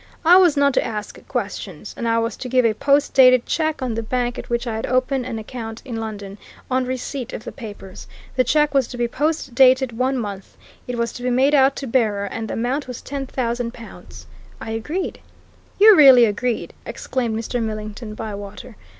I 0.25 0.35
was 0.37 0.57
not 0.57 0.73
to 0.73 0.83
ask 0.83 1.19
questions. 1.27 1.93
And 1.95 2.07
I 2.07 2.17
was 2.17 2.35
to 2.37 2.49
give 2.49 2.65
a 2.65 2.73
post 2.73 3.13
dated 3.13 3.45
check 3.45 3.83
on 3.83 3.93
the 3.93 4.01
bank 4.01 4.39
at 4.39 4.49
which 4.49 4.65
I 4.65 4.75
had 4.77 4.87
opened 4.87 5.27
an 5.27 5.37
account 5.37 5.83
in 5.85 5.95
London, 5.97 6.39
on 6.71 6.85
receipt 6.85 7.33
of 7.33 7.43
the 7.43 7.51
papers. 7.51 8.07
The 8.35 8.43
check 8.43 8.73
was 8.73 8.87
to 8.87 8.97
be 8.97 9.07
post 9.07 9.53
dated 9.53 9.95
one 9.95 10.17
month; 10.17 10.57
it 10.87 10.97
was 10.97 11.13
to 11.13 11.21
be 11.21 11.29
made 11.29 11.53
out 11.53 11.75
to 11.75 11.85
bearer, 11.85 12.25
and 12.25 12.47
the 12.47 12.55
amount 12.55 12.87
was 12.87 13.03
ten 13.03 13.27
thousand 13.27 13.75
pounds. 13.75 14.25
I 14.59 14.71
agreed!" 14.71 15.19
"You 15.79 15.95
really 15.95 16.25
agreed!" 16.25 16.73
exclaimed 16.83 17.37
Mr. 17.37 17.61
Millington 17.61 18.15
Bywater. 18.15 18.77